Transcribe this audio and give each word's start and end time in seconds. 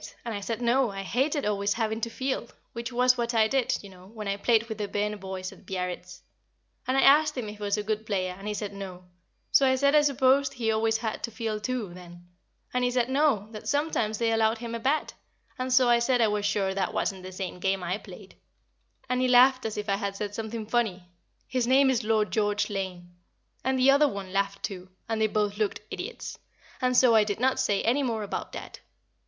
And 0.25 0.33
I 0.33 0.39
said, 0.39 0.63
No, 0.63 0.89
I 0.89 1.03
hated 1.03 1.45
always 1.45 1.73
having 1.73 2.01
to 2.01 2.09
field 2.09 2.55
(which 2.73 2.91
was 2.91 3.19
what 3.19 3.35
I 3.35 3.47
did, 3.47 3.77
you 3.83 3.89
know, 3.91 4.07
when 4.07 4.27
I 4.27 4.35
played 4.35 4.63
with 4.67 4.79
the 4.79 4.87
Byrne 4.87 5.17
boys 5.19 5.51
at 5.51 5.63
Biarritz); 5.67 6.21
and 6.87 6.97
I 6.97 7.01
asked 7.01 7.37
him 7.37 7.47
if 7.47 7.57
he 7.57 7.61
was 7.61 7.77
a 7.77 7.83
good 7.83 8.03
player, 8.07 8.35
and 8.35 8.47
he 8.47 8.55
said 8.55 8.73
"No," 8.73 9.03
so 9.51 9.63
I 9.67 9.75
said 9.75 9.93
I 9.93 10.01
supposed 10.01 10.53
he 10.55 10.71
always 10.71 10.97
had 10.97 11.21
to 11.21 11.29
field 11.29 11.63
too, 11.63 11.93
then; 11.93 12.25
and 12.73 12.83
he 12.83 12.89
said, 12.89 13.09
No, 13.09 13.47
that 13.51 13.67
sometimes 13.67 14.17
they 14.17 14.31
allowed 14.31 14.57
him 14.57 14.73
a 14.73 14.79
bat, 14.79 15.13
and 15.59 15.71
so 15.71 15.87
I 15.87 15.99
said 15.99 16.19
I 16.19 16.29
was 16.29 16.47
sure 16.47 16.73
that 16.73 16.95
wasn't 16.95 17.21
the 17.21 17.31
same 17.31 17.59
game 17.59 17.83
I 17.83 17.99
played; 17.99 18.33
and 19.07 19.21
he 19.21 19.27
laughed 19.27 19.67
as 19.67 19.77
if 19.77 19.87
I 19.87 19.97
had 19.97 20.15
said 20.15 20.33
something 20.33 20.65
funny 20.65 21.03
his 21.47 21.67
name 21.67 21.91
is 21.91 22.03
Lord 22.03 22.31
George 22.31 22.71
Lane 22.71 23.13
and 23.63 23.77
the 23.77 23.91
other 23.91 24.07
one 24.07 24.33
laughed 24.33 24.63
too, 24.63 24.89
and 25.07 25.21
they 25.21 25.27
both 25.27 25.59
looked 25.59 25.81
idiots, 25.91 26.39
and 26.81 26.97
so 26.97 27.13
I 27.13 27.23
did 27.23 27.39
not 27.39 27.59
say 27.59 27.83
any 27.83 28.01
more 28.01 28.23
about 28.23 28.51
that. 28.53 28.79